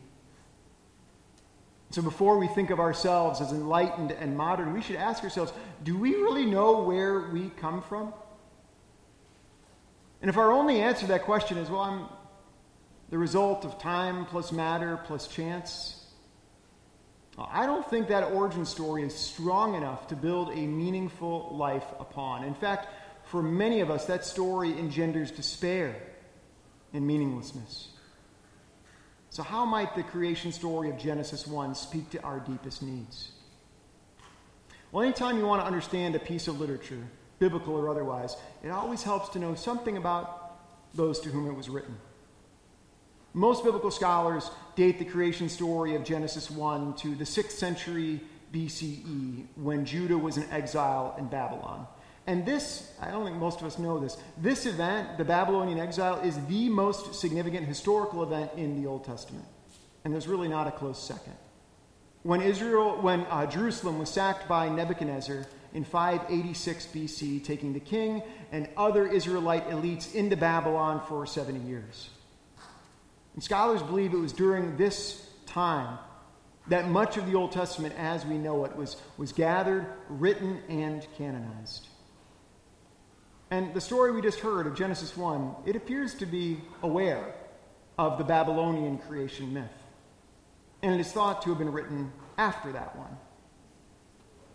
So 1.90 2.02
before 2.02 2.36
we 2.36 2.48
think 2.48 2.70
of 2.70 2.80
ourselves 2.80 3.40
as 3.40 3.52
enlightened 3.52 4.10
and 4.10 4.36
modern, 4.36 4.72
we 4.72 4.82
should 4.82 4.96
ask 4.96 5.22
ourselves 5.22 5.52
do 5.84 5.96
we 5.96 6.16
really 6.16 6.46
know 6.46 6.82
where 6.82 7.28
we 7.30 7.50
come 7.50 7.80
from? 7.80 8.12
And 10.20 10.28
if 10.28 10.36
our 10.36 10.50
only 10.50 10.80
answer 10.80 11.02
to 11.02 11.06
that 11.08 11.22
question 11.22 11.58
is, 11.58 11.70
well, 11.70 11.80
I'm 11.80 12.06
the 13.10 13.18
result 13.18 13.64
of 13.64 13.78
time 13.78 14.26
plus 14.26 14.52
matter 14.52 14.98
plus 15.04 15.28
chance, 15.28 16.06
I 17.38 17.66
don't 17.66 17.88
think 17.88 18.08
that 18.08 18.32
origin 18.32 18.64
story 18.66 19.04
is 19.04 19.14
strong 19.14 19.76
enough 19.76 20.08
to 20.08 20.16
build 20.16 20.50
a 20.50 20.66
meaningful 20.66 21.54
life 21.56 21.86
upon. 22.00 22.42
In 22.42 22.54
fact, 22.54 22.88
for 23.24 23.42
many 23.42 23.80
of 23.80 23.90
us, 23.90 24.06
that 24.06 24.24
story 24.24 24.76
engenders 24.76 25.30
despair 25.30 25.94
and 26.92 27.06
meaninglessness. 27.06 27.88
So, 29.30 29.42
how 29.42 29.64
might 29.66 29.94
the 29.94 30.02
creation 30.02 30.50
story 30.50 30.90
of 30.90 30.98
Genesis 30.98 31.46
1 31.46 31.74
speak 31.74 32.10
to 32.10 32.22
our 32.22 32.40
deepest 32.40 32.82
needs? 32.82 33.30
Well, 34.90 35.04
anytime 35.04 35.36
you 35.36 35.46
want 35.46 35.60
to 35.60 35.66
understand 35.66 36.16
a 36.16 36.18
piece 36.18 36.48
of 36.48 36.58
literature, 36.58 37.06
biblical 37.38 37.74
or 37.74 37.88
otherwise, 37.88 38.36
it 38.62 38.68
always 38.68 39.02
helps 39.02 39.28
to 39.30 39.38
know 39.38 39.54
something 39.54 39.96
about 39.96 40.56
those 40.94 41.20
to 41.20 41.28
whom 41.28 41.46
it 41.48 41.54
was 41.54 41.68
written. 41.68 41.96
Most 43.34 43.62
biblical 43.62 43.90
scholars 43.90 44.50
date 44.74 44.98
the 44.98 45.04
creation 45.04 45.48
story 45.48 45.94
of 45.94 46.04
Genesis 46.04 46.50
1 46.50 46.94
to 46.94 47.14
the 47.14 47.24
6th 47.24 47.52
century 47.52 48.20
BCE 48.52 49.46
when 49.56 49.84
Judah 49.84 50.16
was 50.16 50.38
in 50.38 50.50
exile 50.50 51.14
in 51.18 51.26
Babylon. 51.26 51.86
And 52.26 52.44
this, 52.44 52.92
I 53.00 53.10
don't 53.10 53.24
think 53.24 53.36
most 53.36 53.60
of 53.60 53.66
us 53.66 53.78
know 53.78 53.98
this, 53.98 54.18
this 54.36 54.66
event, 54.66 55.16
the 55.16 55.24
Babylonian 55.24 55.78
exile, 55.78 56.20
is 56.20 56.38
the 56.46 56.68
most 56.68 57.14
significant 57.14 57.66
historical 57.66 58.22
event 58.22 58.50
in 58.56 58.80
the 58.80 58.88
Old 58.88 59.04
Testament. 59.04 59.46
And 60.04 60.12
there's 60.12 60.28
really 60.28 60.48
not 60.48 60.66
a 60.66 60.70
close 60.70 61.02
second. 61.02 61.34
When 62.24 62.42
Israel, 62.42 63.00
when 63.00 63.20
uh, 63.30 63.46
Jerusalem 63.46 63.98
was 63.98 64.10
sacked 64.10 64.48
by 64.48 64.68
Nebuchadnezzar 64.68 65.46
in 65.74 65.84
586 65.84 66.86
BC, 66.86 67.44
taking 67.44 67.72
the 67.72 67.80
king 67.80 68.22
and 68.52 68.68
other 68.76 69.06
Israelite 69.06 69.68
elites 69.70 70.14
into 70.14 70.36
Babylon 70.36 71.02
for 71.08 71.26
70 71.26 71.60
years. 71.60 72.10
And 73.34 73.42
scholars 73.42 73.82
believe 73.82 74.12
it 74.12 74.18
was 74.18 74.32
during 74.32 74.76
this 74.76 75.28
time 75.46 75.98
that 76.68 76.88
much 76.88 77.16
of 77.16 77.26
the 77.26 77.34
Old 77.34 77.52
Testament 77.52 77.94
as 77.96 78.24
we 78.26 78.36
know 78.36 78.64
it 78.64 78.76
was, 78.76 78.96
was 79.16 79.32
gathered, 79.32 79.86
written, 80.08 80.60
and 80.68 81.06
canonized. 81.16 81.88
And 83.50 83.72
the 83.72 83.80
story 83.80 84.12
we 84.12 84.20
just 84.20 84.40
heard 84.40 84.66
of 84.66 84.74
Genesis 84.74 85.16
1, 85.16 85.54
it 85.64 85.76
appears 85.76 86.14
to 86.16 86.26
be 86.26 86.60
aware 86.82 87.34
of 87.98 88.18
the 88.18 88.24
Babylonian 88.24 88.98
creation 88.98 89.52
myth. 89.52 89.70
And 90.82 90.94
it 90.94 91.00
is 91.00 91.10
thought 91.10 91.42
to 91.42 91.50
have 91.50 91.58
been 91.58 91.72
written 91.72 92.12
after 92.36 92.70
that 92.72 92.94
one. 92.96 93.16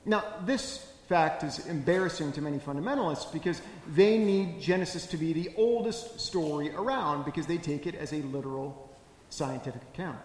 Now, 0.05 0.23
this 0.45 0.85
fact 1.07 1.43
is 1.43 1.65
embarrassing 1.67 2.31
to 2.33 2.41
many 2.41 2.57
fundamentalists 2.57 3.31
because 3.31 3.61
they 3.87 4.17
need 4.17 4.61
Genesis 4.61 5.05
to 5.07 5.17
be 5.17 5.33
the 5.33 5.51
oldest 5.57 6.19
story 6.19 6.73
around 6.73 7.25
because 7.25 7.45
they 7.45 7.57
take 7.57 7.85
it 7.87 7.95
as 7.95 8.13
a 8.13 8.17
literal 8.17 8.89
scientific 9.29 9.81
account. 9.93 10.19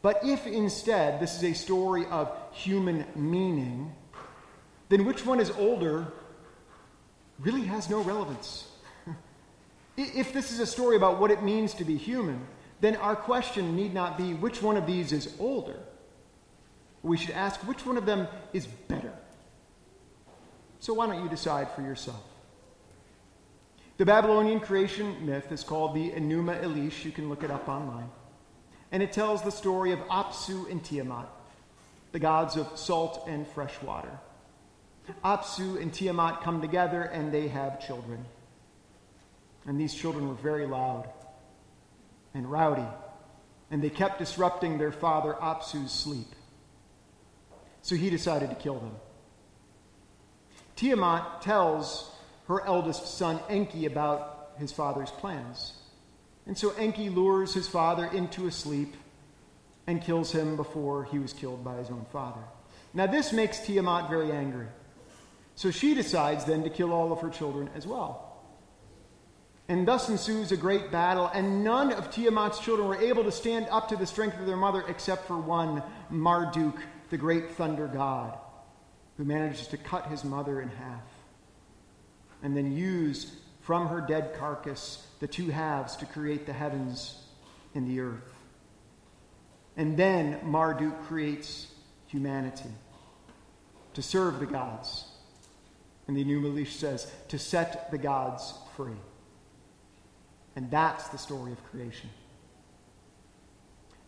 But 0.00 0.24
if 0.24 0.46
instead 0.46 1.20
this 1.20 1.36
is 1.36 1.44
a 1.44 1.54
story 1.54 2.06
of 2.06 2.36
human 2.52 3.04
meaning, 3.14 3.94
then 4.88 5.04
which 5.04 5.24
one 5.24 5.38
is 5.38 5.50
older 5.50 6.06
really 7.38 7.62
has 7.62 7.88
no 7.88 8.02
relevance. 8.02 8.68
if 9.96 10.32
this 10.32 10.50
is 10.50 10.60
a 10.60 10.66
story 10.66 10.96
about 10.96 11.20
what 11.20 11.30
it 11.30 11.42
means 11.42 11.74
to 11.74 11.84
be 11.84 11.96
human, 11.96 12.46
then 12.80 12.96
our 12.96 13.14
question 13.14 13.76
need 13.76 13.94
not 13.94 14.18
be 14.18 14.34
which 14.34 14.60
one 14.60 14.76
of 14.76 14.86
these 14.86 15.12
is 15.12 15.32
older. 15.38 15.78
We 17.02 17.16
should 17.16 17.30
ask 17.30 17.60
which 17.60 17.86
one 17.86 17.96
of 17.96 18.06
them 18.06 18.26
is 18.52 18.66
better. 18.66 19.12
So 20.82 20.94
why 20.94 21.06
don't 21.06 21.22
you 21.22 21.28
decide 21.28 21.70
for 21.70 21.80
yourself? 21.80 22.24
The 23.98 24.04
Babylonian 24.04 24.58
creation 24.58 25.24
myth 25.24 25.52
is 25.52 25.62
called 25.62 25.94
the 25.94 26.10
Enuma 26.10 26.60
Elish. 26.60 27.04
You 27.04 27.12
can 27.12 27.28
look 27.28 27.44
it 27.44 27.52
up 27.52 27.68
online. 27.68 28.10
And 28.90 29.00
it 29.00 29.12
tells 29.12 29.42
the 29.42 29.52
story 29.52 29.92
of 29.92 30.00
Apsu 30.08 30.68
and 30.68 30.84
Tiamat, 30.84 31.28
the 32.10 32.18
gods 32.18 32.56
of 32.56 32.76
salt 32.76 33.26
and 33.28 33.46
fresh 33.46 33.80
water. 33.80 34.10
Apsu 35.24 35.80
and 35.80 35.94
Tiamat 35.94 36.42
come 36.42 36.60
together 36.60 37.02
and 37.02 37.30
they 37.30 37.46
have 37.46 37.86
children. 37.86 38.24
And 39.64 39.78
these 39.78 39.94
children 39.94 40.26
were 40.26 40.34
very 40.34 40.66
loud 40.66 41.08
and 42.34 42.50
rowdy, 42.50 42.88
and 43.70 43.80
they 43.80 43.90
kept 43.90 44.18
disrupting 44.18 44.78
their 44.78 44.90
father 44.90 45.36
Apsu's 45.40 45.92
sleep. 45.92 46.34
So 47.82 47.94
he 47.94 48.10
decided 48.10 48.50
to 48.50 48.56
kill 48.56 48.80
them. 48.80 48.96
Tiamat 50.82 51.42
tells 51.42 52.10
her 52.48 52.66
eldest 52.66 53.16
son 53.16 53.38
Enki 53.48 53.86
about 53.86 54.50
his 54.58 54.72
father's 54.72 55.12
plans. 55.12 55.74
And 56.44 56.58
so 56.58 56.72
Enki 56.72 57.08
lures 57.08 57.54
his 57.54 57.68
father 57.68 58.06
into 58.06 58.48
a 58.48 58.50
sleep 58.50 58.96
and 59.86 60.02
kills 60.02 60.32
him 60.32 60.56
before 60.56 61.04
he 61.04 61.20
was 61.20 61.32
killed 61.32 61.62
by 61.62 61.76
his 61.76 61.88
own 61.88 62.04
father. 62.10 62.40
Now, 62.92 63.06
this 63.06 63.32
makes 63.32 63.60
Tiamat 63.60 64.10
very 64.10 64.32
angry. 64.32 64.66
So 65.54 65.70
she 65.70 65.94
decides 65.94 66.46
then 66.46 66.64
to 66.64 66.70
kill 66.70 66.92
all 66.92 67.12
of 67.12 67.20
her 67.20 67.30
children 67.30 67.70
as 67.76 67.86
well. 67.86 68.42
And 69.68 69.86
thus 69.86 70.08
ensues 70.08 70.50
a 70.50 70.56
great 70.56 70.90
battle, 70.90 71.30
and 71.32 71.62
none 71.62 71.92
of 71.92 72.10
Tiamat's 72.10 72.58
children 72.58 72.88
were 72.88 73.00
able 73.00 73.22
to 73.22 73.30
stand 73.30 73.68
up 73.70 73.88
to 73.90 73.96
the 73.96 74.06
strength 74.06 74.40
of 74.40 74.46
their 74.46 74.56
mother 74.56 74.82
except 74.88 75.28
for 75.28 75.38
one, 75.38 75.80
Marduk, 76.10 76.74
the 77.10 77.18
great 77.18 77.52
thunder 77.52 77.86
god 77.86 78.36
who 79.16 79.24
manages 79.24 79.66
to 79.68 79.76
cut 79.76 80.06
his 80.06 80.24
mother 80.24 80.60
in 80.60 80.68
half 80.68 81.02
and 82.42 82.56
then 82.56 82.76
use 82.76 83.36
from 83.60 83.88
her 83.88 84.00
dead 84.00 84.34
carcass 84.38 85.06
the 85.20 85.26
two 85.26 85.48
halves 85.48 85.96
to 85.96 86.06
create 86.06 86.46
the 86.46 86.52
heavens 86.52 87.22
and 87.74 87.86
the 87.88 88.00
earth. 88.00 88.34
And 89.76 89.96
then 89.96 90.40
Marduk 90.42 91.04
creates 91.04 91.68
humanity 92.06 92.70
to 93.94 94.02
serve 94.02 94.40
the 94.40 94.46
gods. 94.46 95.06
And 96.06 96.16
the 96.16 96.24
Enuma 96.24 96.52
Elish 96.52 96.72
says, 96.72 97.10
to 97.28 97.38
set 97.38 97.90
the 97.90 97.98
gods 97.98 98.54
free. 98.76 98.92
And 100.56 100.70
that's 100.70 101.08
the 101.08 101.18
story 101.18 101.52
of 101.52 101.64
creation. 101.70 102.10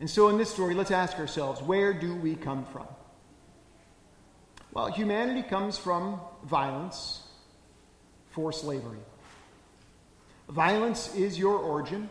And 0.00 0.10
so 0.10 0.28
in 0.28 0.36
this 0.36 0.50
story, 0.50 0.74
let's 0.74 0.90
ask 0.90 1.18
ourselves 1.18 1.62
where 1.62 1.94
do 1.94 2.14
we 2.14 2.34
come 2.34 2.64
from? 2.66 2.88
Well, 4.74 4.88
humanity 4.88 5.42
comes 5.42 5.78
from 5.78 6.20
violence 6.44 7.22
for 8.30 8.52
slavery. 8.52 8.98
Violence 10.48 11.14
is 11.14 11.38
your 11.38 11.56
origin, 11.56 12.10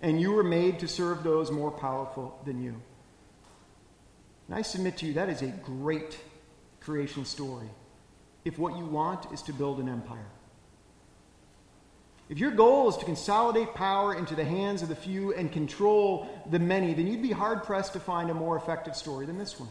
and 0.00 0.20
you 0.20 0.30
were 0.30 0.44
made 0.44 0.78
to 0.78 0.88
serve 0.88 1.24
those 1.24 1.50
more 1.50 1.72
powerful 1.72 2.40
than 2.44 2.62
you. 2.62 2.80
And 4.46 4.56
I 4.56 4.62
submit 4.62 4.98
to 4.98 5.06
you 5.06 5.14
that 5.14 5.28
is 5.28 5.42
a 5.42 5.48
great 5.48 6.18
creation 6.80 7.24
story 7.24 7.68
if 8.44 8.58
what 8.58 8.76
you 8.76 8.86
want 8.86 9.32
is 9.32 9.42
to 9.42 9.52
build 9.52 9.80
an 9.80 9.88
empire. 9.88 10.30
If 12.28 12.38
your 12.38 12.52
goal 12.52 12.88
is 12.88 12.96
to 12.98 13.04
consolidate 13.04 13.74
power 13.74 14.14
into 14.14 14.36
the 14.36 14.44
hands 14.44 14.82
of 14.82 14.88
the 14.88 14.96
few 14.96 15.34
and 15.34 15.50
control 15.50 16.28
the 16.48 16.60
many, 16.60 16.94
then 16.94 17.08
you'd 17.08 17.22
be 17.22 17.32
hard 17.32 17.64
pressed 17.64 17.92
to 17.94 18.00
find 18.00 18.30
a 18.30 18.34
more 18.34 18.56
effective 18.56 18.94
story 18.94 19.26
than 19.26 19.36
this 19.36 19.58
one 19.58 19.68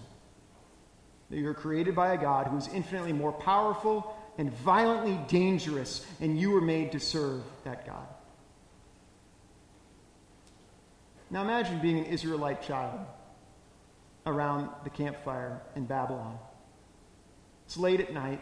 that 1.31 1.39
you're 1.39 1.53
created 1.53 1.95
by 1.95 2.13
a 2.13 2.17
God 2.17 2.47
who 2.47 2.57
is 2.57 2.67
infinitely 2.67 3.13
more 3.13 3.31
powerful 3.31 4.15
and 4.37 4.53
violently 4.53 5.17
dangerous, 5.27 6.05
and 6.19 6.39
you 6.39 6.51
were 6.51 6.61
made 6.61 6.91
to 6.91 6.99
serve 6.99 7.41
that 7.63 7.85
God. 7.85 8.05
Now 11.29 11.41
imagine 11.41 11.79
being 11.79 11.99
an 11.99 12.05
Israelite 12.05 12.61
child 12.61 12.99
around 14.25 14.69
the 14.83 14.89
campfire 14.89 15.61
in 15.75 15.85
Babylon. 15.85 16.37
It's 17.65 17.77
late 17.77 18.01
at 18.01 18.13
night, 18.13 18.41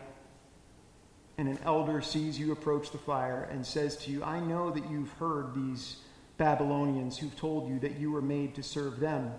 and 1.37 1.47
an 1.47 1.59
elder 1.63 2.01
sees 2.01 2.39
you 2.39 2.51
approach 2.51 2.91
the 2.91 2.97
fire 2.97 3.47
and 3.51 3.63
says 3.63 3.97
to 3.97 4.11
you, 4.11 4.23
I 4.23 4.39
know 4.39 4.71
that 4.71 4.89
you've 4.89 5.11
heard 5.13 5.53
these 5.53 5.97
Babylonians 6.37 7.19
who've 7.19 7.35
told 7.35 7.69
you 7.69 7.79
that 7.81 7.99
you 7.99 8.11
were 8.11 8.21
made 8.21 8.55
to 8.55 8.63
serve 8.63 8.99
them 8.99 9.31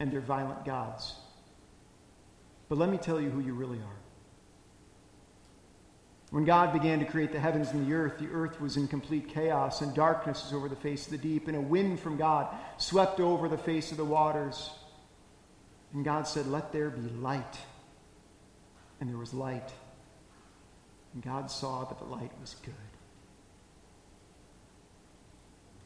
and 0.00 0.10
their 0.10 0.20
violent 0.20 0.64
gods. 0.64 1.16
But 2.72 2.78
let 2.78 2.88
me 2.88 2.96
tell 2.96 3.20
you 3.20 3.28
who 3.28 3.40
you 3.40 3.52
really 3.52 3.76
are. 3.76 3.98
When 6.30 6.46
God 6.46 6.72
began 6.72 7.00
to 7.00 7.04
create 7.04 7.30
the 7.30 7.38
heavens 7.38 7.68
and 7.68 7.86
the 7.86 7.92
earth, 7.92 8.16
the 8.16 8.30
earth 8.32 8.62
was 8.62 8.78
in 8.78 8.88
complete 8.88 9.28
chaos, 9.28 9.82
and 9.82 9.94
darkness 9.94 10.42
was 10.44 10.54
over 10.54 10.70
the 10.70 10.76
face 10.76 11.04
of 11.04 11.10
the 11.10 11.18
deep, 11.18 11.48
and 11.48 11.56
a 11.58 11.60
wind 11.60 12.00
from 12.00 12.16
God 12.16 12.48
swept 12.78 13.20
over 13.20 13.46
the 13.46 13.58
face 13.58 13.90
of 13.90 13.98
the 13.98 14.06
waters. 14.06 14.70
And 15.92 16.02
God 16.02 16.26
said, 16.26 16.46
Let 16.46 16.72
there 16.72 16.88
be 16.88 17.10
light. 17.10 17.58
And 19.02 19.10
there 19.10 19.18
was 19.18 19.34
light. 19.34 19.70
And 21.12 21.22
God 21.22 21.50
saw 21.50 21.84
that 21.84 21.98
the 21.98 22.06
light 22.06 22.32
was 22.40 22.56
good. 22.64 22.72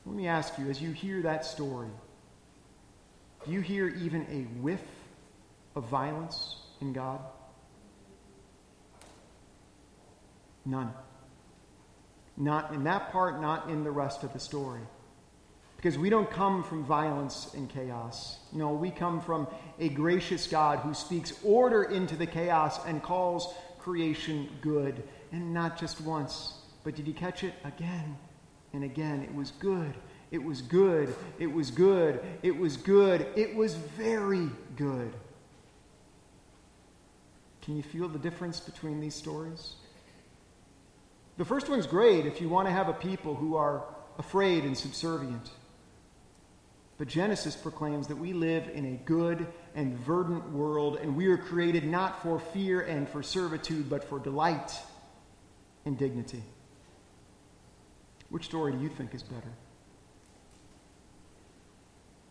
Let 0.05 0.15
me 0.15 0.29
ask 0.29 0.57
you, 0.57 0.71
as 0.71 0.81
you 0.81 0.93
hear 0.93 1.23
that 1.23 1.45
story, 1.45 1.91
do 3.45 3.51
you 3.51 3.61
hear 3.61 3.89
even 3.89 4.25
a 4.31 4.43
whiff 4.63 4.85
of 5.75 5.89
violence 5.89 6.59
in 6.81 6.93
God? 6.93 7.21
None. 10.65 10.93
Not 12.37 12.73
in 12.75 12.85
that 12.85 13.13
part, 13.13 13.41
not 13.41 13.71
in 13.71 13.85
the 13.85 13.91
rest 13.91 14.23
of 14.23 14.33
the 14.33 14.41
story. 14.41 14.83
Because 15.77 15.99
we 15.99 16.11
don't 16.11 16.31
come 16.31 16.65
from 16.65 16.85
violence 16.85 17.53
and 17.55 17.69
chaos. 17.69 18.39
No, 18.53 18.73
we 18.73 18.91
come 18.91 19.21
from 19.21 19.47
a 19.79 19.89
gracious 19.89 20.47
God 20.47 20.81
who 20.81 20.95
speaks 20.95 21.33
order 21.45 21.85
into 21.85 22.17
the 22.17 22.27
chaos 22.27 22.85
and 22.87 23.03
calls 23.03 23.55
creation 23.79 24.49
good. 24.61 25.03
And 25.33 25.55
not 25.55 25.79
just 25.79 26.01
once, 26.01 26.55
but 26.83 26.95
did 26.95 27.07
you 27.07 27.15
catch 27.15 27.45
it? 27.45 27.55
Again 27.65 28.17
and 28.73 28.85
again. 28.85 29.23
It 29.23 29.35
was 29.35 29.53
good. 29.53 29.95
It 30.31 30.43
was 30.43 30.61
good. 30.63 31.15
It 31.39 31.53
was 31.53 31.71
good. 31.71 32.21
It 32.43 32.57
was 32.57 32.77
good. 32.77 33.27
It 33.37 33.55
was 33.55 33.75
very 33.75 34.51
good. 34.77 35.15
Can 37.67 37.77
you 37.77 37.83
feel 37.83 38.07
the 38.07 38.21
difference 38.21 38.61
between 38.61 39.01
these 39.01 39.17
stories? 39.17 39.75
The 41.37 41.45
first 41.45 41.69
one's 41.69 41.89
great 41.89 42.25
if 42.25 42.41
you 42.41 42.49
want 42.49 42.69
to 42.69 42.73
have 42.73 42.89
a 42.89 42.93
people 42.93 43.35
who 43.35 43.57
are 43.57 43.85
afraid 44.19 44.63
and 44.63 44.79
subservient. 44.79 45.51
But 46.97 47.09
Genesis 47.09 47.57
proclaims 47.57 48.07
that 48.07 48.19
we 48.19 48.33
live 48.33 48.69
in 48.69 48.95
a 48.95 48.97
good 49.05 49.49
and 49.75 49.99
verdant 49.99 50.49
world, 50.53 50.99
and 51.03 51.17
we 51.17 51.27
are 51.27 51.37
created 51.37 51.85
not 51.85 52.23
for 52.23 52.39
fear 52.39 52.83
and 52.83 53.09
for 53.09 53.21
servitude, 53.21 53.91
but 53.91 54.05
for 54.05 54.21
delight 54.21 54.73
and 55.85 55.99
dignity. 55.99 56.45
Which 58.31 58.45
story 58.45 58.75
do 58.75 58.79
you 58.79 58.89
think 58.89 59.13
is 59.13 59.25
better? 59.25 59.53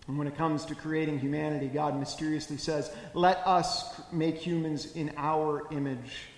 And 0.08 0.18
when 0.18 0.28
it 0.28 0.38
comes 0.38 0.66
to 0.66 0.76
creating 0.76 1.20
humanity, 1.20 1.68
God 1.68 1.98
mysteriously 1.98 2.58
says, 2.58 2.92
Let 3.14 3.38
us 3.46 4.00
make 4.12 4.38
humans 4.38 4.94
in 4.96 5.12
our 5.18 5.64
image, 5.72 6.30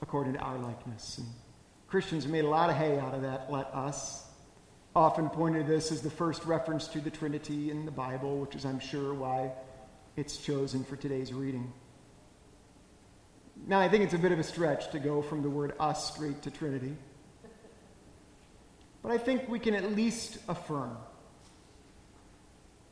according 0.00 0.34
to 0.34 0.38
our 0.38 0.58
likeness. 0.58 1.18
And 1.18 1.26
Christians 1.88 2.26
made 2.26 2.44
a 2.44 2.48
lot 2.48 2.70
of 2.70 2.76
hay 2.76 2.98
out 2.98 3.14
of 3.14 3.22
that, 3.22 3.50
let 3.50 3.66
us. 3.74 4.22
Often 4.96 5.30
pointed 5.30 5.66
this 5.66 5.90
as 5.90 6.02
the 6.02 6.10
first 6.10 6.44
reference 6.44 6.86
to 6.88 7.00
the 7.00 7.10
Trinity 7.10 7.72
in 7.72 7.84
the 7.84 7.90
Bible, 7.90 8.38
which 8.38 8.54
is, 8.54 8.64
I'm 8.64 8.78
sure, 8.78 9.12
why 9.12 9.50
it's 10.16 10.36
chosen 10.36 10.84
for 10.84 10.94
today's 10.94 11.32
reading. 11.32 11.72
Now, 13.66 13.80
I 13.80 13.88
think 13.88 14.04
it's 14.04 14.14
a 14.14 14.18
bit 14.18 14.30
of 14.30 14.38
a 14.38 14.44
stretch 14.44 14.92
to 14.92 15.00
go 15.00 15.20
from 15.20 15.42
the 15.42 15.50
word 15.50 15.74
us 15.80 16.12
straight 16.12 16.42
to 16.42 16.50
Trinity. 16.52 16.96
But 19.02 19.10
I 19.10 19.18
think 19.18 19.48
we 19.48 19.58
can 19.58 19.74
at 19.74 19.96
least 19.96 20.38
affirm 20.48 20.96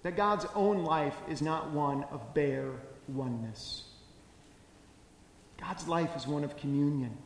that 0.02 0.16
God's 0.16 0.46
own 0.54 0.84
life 0.84 1.16
is 1.28 1.40
not 1.40 1.70
one 1.70 2.04
of 2.04 2.34
bare 2.34 2.72
oneness. 3.08 3.84
God's 5.60 5.86
life 5.86 6.16
is 6.16 6.26
one 6.26 6.42
of 6.44 6.56
communion. 6.56 7.16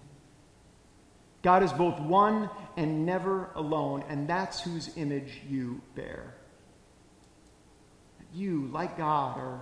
God 1.42 1.62
is 1.62 1.72
both 1.72 1.98
one 2.00 2.50
and 2.76 3.06
never 3.06 3.50
alone, 3.54 4.04
and 4.08 4.28
that's 4.28 4.60
whose 4.60 4.90
image 4.96 5.40
you 5.48 5.80
bear. 5.94 6.34
You, 8.34 8.68
like 8.72 8.98
God, 8.98 9.38
are 9.38 9.60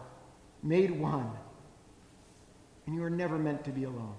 made 0.63 0.91
one, 0.91 1.31
and 2.87 2.97
you 2.97 3.05
are 3.05 3.11
never 3.11 3.39
meant 3.39 3.65
to 3.65 3.71
be 3.71 3.85
alone. 3.85 4.15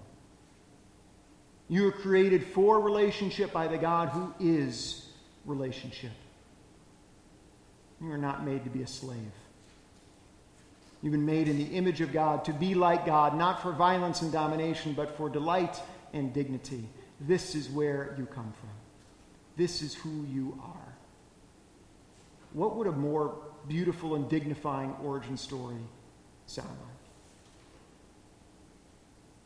You 1.67 1.87
are 1.87 1.91
created 1.91 2.45
for 2.53 2.79
relationship 2.79 3.51
by 3.51 3.67
the 3.67 3.77
God 3.77 4.09
who 4.09 4.33
is 4.39 5.09
relationship. 5.45 6.11
You 8.01 8.11
are 8.11 8.17
not 8.17 8.45
made 8.45 8.63
to 8.63 8.69
be 8.69 8.81
a 8.81 8.87
slave. 8.87 9.31
You've 11.01 11.11
been 11.11 11.25
made 11.25 11.47
in 11.47 11.57
the 11.57 11.75
image 11.75 12.01
of 12.01 12.11
God 12.11 12.45
to 12.45 12.53
be 12.53 12.73
like 12.73 13.05
God, 13.05 13.37
not 13.37 13.61
for 13.61 13.71
violence 13.71 14.21
and 14.21 14.31
domination, 14.31 14.93
but 14.93 15.15
for 15.17 15.29
delight 15.29 15.79
and 16.13 16.33
dignity. 16.33 16.87
This 17.21 17.55
is 17.55 17.69
where 17.69 18.15
you 18.17 18.25
come 18.25 18.53
from. 18.59 18.69
This 19.55 19.81
is 19.81 19.93
who 19.93 20.25
you 20.31 20.59
are. 20.63 20.95
What 22.53 22.75
would 22.75 22.87
a 22.87 22.91
more 22.91 23.35
beautiful 23.67 24.15
and 24.15 24.29
dignifying 24.29 24.95
origin 25.03 25.37
story 25.37 25.77
sound 26.47 26.69
like? 26.69 26.97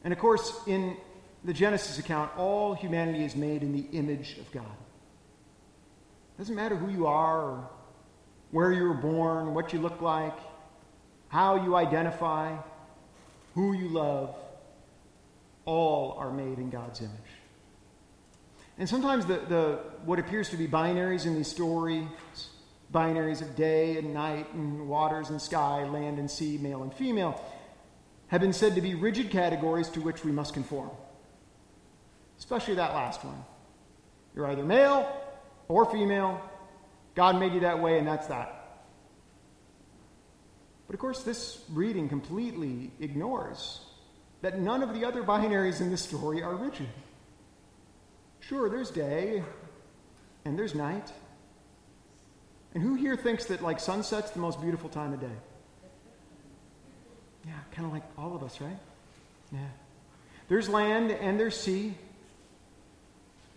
And 0.03 0.13
of 0.13 0.19
course, 0.19 0.61
in 0.65 0.95
the 1.43 1.53
Genesis 1.53 1.99
account, 1.99 2.31
all 2.37 2.73
humanity 2.73 3.23
is 3.23 3.35
made 3.35 3.63
in 3.63 3.73
the 3.73 3.97
image 3.97 4.37
of 4.37 4.51
God. 4.51 4.63
It 4.63 6.37
doesn't 6.37 6.55
matter 6.55 6.75
who 6.75 6.89
you 6.89 7.07
are 7.07 7.69
where 8.51 8.71
you 8.71 8.83
were 8.83 8.93
born, 8.93 9.53
what 9.53 9.73
you 9.73 9.79
look 9.79 10.01
like, 10.01 10.37
how 11.27 11.63
you 11.63 11.75
identify, 11.75 12.55
who 13.53 13.73
you 13.73 13.89
love, 13.89 14.35
all 15.65 16.13
are 16.13 16.31
made 16.31 16.57
in 16.57 16.69
God's 16.69 17.01
image. 17.01 17.11
And 18.77 18.87
sometimes 18.87 19.25
the, 19.25 19.37
the, 19.37 19.79
what 20.05 20.19
appears 20.19 20.49
to 20.49 20.57
be 20.57 20.67
binaries 20.67 21.25
in 21.25 21.35
these 21.35 21.49
stories, 21.49 22.07
binaries 22.93 23.41
of 23.41 23.55
day 23.55 23.97
and 23.97 24.13
night 24.13 24.51
and 24.53 24.87
waters 24.87 25.29
and 25.29 25.41
sky, 25.41 25.83
land 25.83 26.17
and 26.17 26.31
sea, 26.31 26.57
male 26.57 26.81
and 26.81 26.93
female, 26.93 27.43
have 28.27 28.41
been 28.41 28.53
said 28.53 28.75
to 28.75 28.81
be 28.81 28.95
rigid 28.95 29.29
categories 29.29 29.89
to 29.89 30.01
which 30.01 30.23
we 30.23 30.31
must 30.31 30.53
conform. 30.53 30.89
Especially 32.37 32.75
that 32.75 32.93
last 32.93 33.23
one. 33.23 33.43
You're 34.33 34.47
either 34.47 34.63
male 34.63 35.11
or 35.67 35.85
female, 35.85 36.41
God 37.19 37.37
made 37.37 37.53
you 37.53 37.59
that 37.59 37.81
way, 37.81 37.97
and 37.97 38.07
that's 38.07 38.27
that. 38.27 38.77
But 40.87 40.93
of 40.93 41.01
course, 41.01 41.21
this 41.23 41.61
reading 41.69 42.07
completely 42.07 42.91
ignores 43.01 43.81
that 44.41 44.57
none 44.57 44.81
of 44.83 44.93
the 44.93 45.03
other 45.03 45.21
binaries 45.21 45.81
in 45.81 45.89
this 45.89 46.01
story 46.01 46.41
are 46.41 46.55
rigid. 46.55 46.87
Sure, 48.39 48.69
there's 48.69 48.89
day 48.89 49.43
and 50.45 50.57
there's 50.57 50.73
night. 50.73 51.11
And 52.73 52.81
who 52.81 52.95
here 52.95 53.17
thinks 53.17 53.43
that 53.47 53.61
like 53.61 53.81
sunset's 53.81 54.31
the 54.31 54.39
most 54.39 54.61
beautiful 54.61 54.87
time 54.87 55.11
of 55.11 55.19
day? 55.19 55.27
Yeah, 57.45 57.51
kind 57.73 57.85
of 57.85 57.91
like 57.91 58.03
all 58.17 58.33
of 58.33 58.43
us, 58.43 58.61
right? 58.61 58.79
Yeah. 59.51 59.59
There's 60.47 60.69
land 60.69 61.11
and 61.11 61.37
there's 61.37 61.59
sea. 61.59 61.95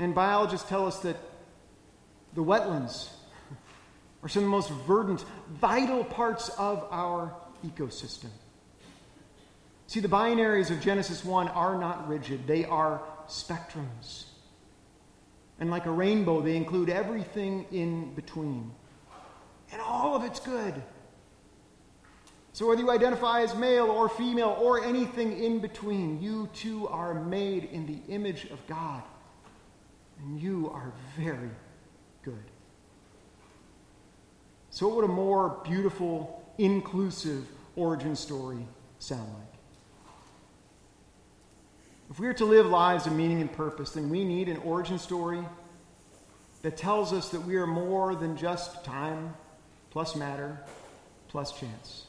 And 0.01 0.17
biologists 0.17 0.69
tell 0.69 0.85
us 0.85 0.99
that 1.03 1.17
the 2.35 2.43
wetlands 2.43 3.09
are 4.23 4.29
some 4.29 4.45
of 4.45 4.47
the 4.47 4.51
most 4.51 4.71
verdant, 4.87 5.25
vital 5.51 6.05
parts 6.05 6.49
of 6.51 6.87
our 6.91 7.35
ecosystem. 7.67 8.31
See, 9.89 10.01
the 10.01 10.09
binaries 10.09 10.71
of 10.71 10.81
Genesis 10.81 11.25
1 11.25 11.49
are 11.49 11.79
not 11.79 12.09
rigid, 12.09 12.47
they 12.47 12.65
are 12.65 13.03
spectrums. 13.27 14.25
And 15.59 15.71
like 15.71 15.87
a 15.87 15.91
rainbow, 15.91 16.41
they 16.41 16.57
include 16.57 16.89
everything 16.89 17.67
in 17.71 18.15
between. 18.15 18.73
And 19.71 19.81
all 19.81 20.17
of 20.17 20.25
it's 20.25 20.41
good. 20.41 20.75
So, 22.55 22.69
whether 22.69 22.83
you 22.83 22.91
identify 22.91 23.43
as 23.43 23.55
male 23.55 23.87
or 23.87 24.09
female 24.09 24.57
or 24.61 24.85
anything 24.85 25.43
in 25.43 25.61
between, 25.61 26.21
you 26.21 26.49
too 26.53 26.87
are 26.89 27.15
made 27.15 27.65
in 27.65 27.87
the 27.87 28.13
image 28.13 28.45
of 28.47 28.67
God. 28.67 29.03
And 30.21 30.41
you 30.41 30.71
are 30.75 30.93
very 31.17 31.51
good. 32.23 32.52
So, 34.73 34.89
what 34.89 34.97
would 34.97 35.05
a 35.05 35.09
more 35.09 35.61
beautiful, 35.65 36.43
inclusive 36.57 37.47
origin 37.77 38.17
story 38.17 38.67
sound 38.99 39.29
like? 39.35 39.53
If 42.11 42.19
we 42.19 42.27
are 42.27 42.33
to 42.33 42.47
live 42.47 42.65
lives 42.65 43.07
of 43.07 43.13
meaning 43.13 43.43
and 43.43 43.53
purpose, 43.53 43.91
then 43.91 44.09
we 44.09 44.25
need 44.25 44.49
an 44.49 44.57
origin 44.59 44.99
story 44.99 45.45
that 46.63 46.79
tells 46.79 47.13
us 47.13 47.29
that 47.31 47.41
we 47.41 47.57
are 47.57 47.67
more 47.67 48.15
than 48.15 48.35
just 48.35 48.83
time 48.83 49.35
plus 49.91 50.17
matter 50.17 50.59
plus 51.29 51.53
chance. 51.53 52.07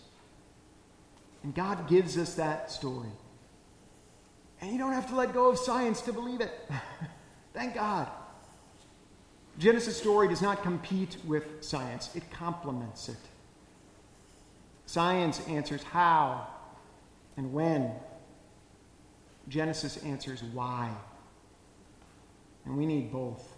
And 1.43 1.53
God 1.53 1.89
gives 1.89 2.17
us 2.17 2.35
that 2.35 2.71
story. 2.71 3.11
And 4.61 4.71
you 4.71 4.77
don't 4.77 4.93
have 4.93 5.09
to 5.09 5.15
let 5.15 5.33
go 5.33 5.49
of 5.49 5.59
science 5.59 5.99
to 6.03 6.13
believe 6.13 6.39
it. 6.39 6.69
Thank 7.53 7.75
God. 7.75 8.07
Genesis 9.59 9.97
story 9.97 10.27
does 10.27 10.41
not 10.41 10.63
compete 10.63 11.17
with 11.25 11.63
science, 11.63 12.09
it 12.15 12.29
complements 12.31 13.09
it. 13.09 13.17
Science 14.85 15.41
answers 15.47 15.83
how 15.83 16.47
and 17.37 17.53
when. 17.53 17.91
Genesis 19.47 19.97
answers 19.97 20.43
why. 20.43 20.91
And 22.65 22.77
we 22.77 22.85
need 22.85 23.11
both. 23.11 23.55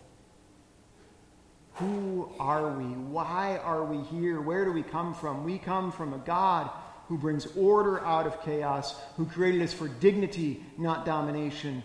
Who 1.76 2.30
are 2.40 2.72
we? 2.72 2.86
Why 2.86 3.58
are 3.58 3.84
we 3.84 4.02
here? 4.04 4.40
Where 4.42 4.66
do 4.66 4.72
we 4.72 4.82
come 4.82 5.14
from? 5.14 5.44
We 5.44 5.58
come 5.58 5.92
from 5.92 6.14
a 6.14 6.18
God 6.20 6.70
who 7.08 7.18
brings 7.18 7.48
order 7.56 8.04
out 8.04 8.26
of 8.26 8.42
chaos, 8.42 9.00
who 9.18 9.26
created 9.26 9.62
us 9.62 9.74
for 9.74 9.88
dignity, 9.88 10.64
not 10.78 11.06
domination, 11.06 11.84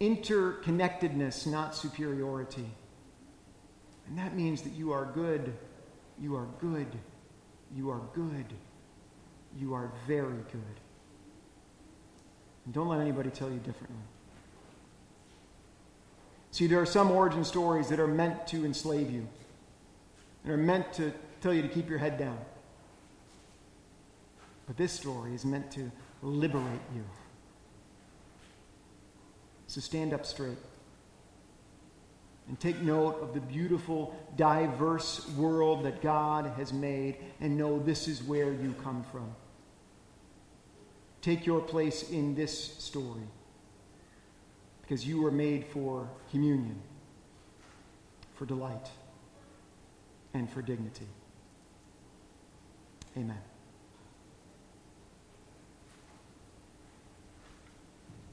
interconnectedness, 0.00 1.46
not 1.46 1.74
superiority. 1.74 2.66
And 4.08 4.18
that 4.18 4.34
means 4.34 4.62
that 4.62 4.72
you 4.72 4.92
are 4.92 5.04
good. 5.14 5.52
You 6.20 6.36
are 6.36 6.46
good. 6.60 6.88
You 7.74 7.90
are 7.90 8.00
good. 8.14 8.46
You 9.58 9.74
are 9.74 9.90
very 10.06 10.42
good. 10.52 10.80
And 12.64 12.74
don't 12.74 12.88
let 12.88 13.00
anybody 13.00 13.30
tell 13.30 13.50
you 13.50 13.58
differently. 13.58 13.96
See, 16.50 16.66
there 16.66 16.80
are 16.80 16.86
some 16.86 17.10
origin 17.10 17.44
stories 17.44 17.88
that 17.88 18.00
are 18.00 18.06
meant 18.06 18.46
to 18.48 18.64
enslave 18.64 19.10
you 19.10 19.26
and 20.42 20.52
are 20.52 20.56
meant 20.56 20.92
to 20.94 21.12
tell 21.40 21.52
you 21.52 21.62
to 21.62 21.68
keep 21.68 21.88
your 21.88 21.98
head 21.98 22.18
down. 22.18 22.38
But 24.66 24.76
this 24.76 24.92
story 24.92 25.34
is 25.34 25.44
meant 25.44 25.70
to 25.72 25.90
liberate 26.22 26.80
you. 26.94 27.04
So 29.66 29.80
stand 29.80 30.14
up 30.14 30.24
straight. 30.24 30.58
And 32.48 32.58
take 32.60 32.80
note 32.80 33.20
of 33.20 33.34
the 33.34 33.40
beautiful, 33.40 34.14
diverse 34.36 35.28
world 35.30 35.84
that 35.84 36.00
God 36.00 36.52
has 36.56 36.72
made 36.72 37.16
and 37.40 37.56
know 37.56 37.78
this 37.78 38.06
is 38.06 38.22
where 38.22 38.52
you 38.52 38.74
come 38.84 39.04
from. 39.10 39.34
Take 41.22 41.44
your 41.44 41.60
place 41.60 42.10
in 42.10 42.36
this 42.36 42.56
story 42.78 43.26
because 44.80 45.04
you 45.04 45.20
were 45.20 45.32
made 45.32 45.66
for 45.66 46.08
communion, 46.30 46.80
for 48.36 48.46
delight, 48.46 48.88
and 50.32 50.48
for 50.48 50.62
dignity. 50.62 51.08
Amen. 53.16 53.40